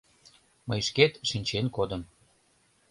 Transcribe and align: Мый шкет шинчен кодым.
Мый 0.69 0.79
шкет 0.87 1.13
шинчен 1.29 1.65
кодым. 1.75 2.01